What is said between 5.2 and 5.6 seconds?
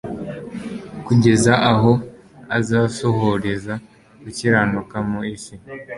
isi